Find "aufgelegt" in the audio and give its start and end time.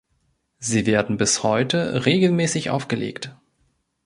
2.71-3.35